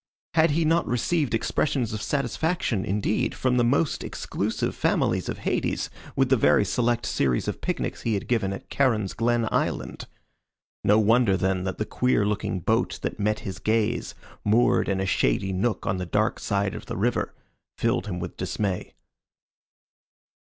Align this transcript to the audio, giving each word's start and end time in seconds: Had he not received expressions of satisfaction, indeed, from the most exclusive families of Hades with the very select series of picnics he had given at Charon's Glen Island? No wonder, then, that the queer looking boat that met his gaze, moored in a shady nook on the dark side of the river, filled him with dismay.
Had 0.33 0.49
he 0.49 0.65
not 0.65 0.87
received 0.87 1.35
expressions 1.35 1.93
of 1.93 2.01
satisfaction, 2.01 2.83
indeed, 2.83 3.35
from 3.35 3.57
the 3.57 3.63
most 3.63 4.03
exclusive 4.03 4.75
families 4.75 5.29
of 5.29 5.37
Hades 5.37 5.91
with 6.15 6.29
the 6.29 6.35
very 6.35 6.65
select 6.65 7.05
series 7.05 7.47
of 7.47 7.61
picnics 7.61 8.01
he 8.01 8.15
had 8.15 8.27
given 8.27 8.51
at 8.51 8.67
Charon's 8.71 9.13
Glen 9.13 9.47
Island? 9.51 10.07
No 10.83 10.97
wonder, 10.97 11.37
then, 11.37 11.65
that 11.65 11.77
the 11.77 11.85
queer 11.85 12.25
looking 12.25 12.61
boat 12.61 12.97
that 13.03 13.19
met 13.19 13.41
his 13.41 13.59
gaze, 13.59 14.15
moored 14.43 14.89
in 14.89 14.99
a 14.99 15.05
shady 15.05 15.53
nook 15.53 15.85
on 15.85 15.97
the 15.97 16.07
dark 16.07 16.39
side 16.39 16.73
of 16.73 16.87
the 16.87 16.97
river, 16.97 17.35
filled 17.77 18.07
him 18.07 18.19
with 18.19 18.37
dismay. 18.37 18.95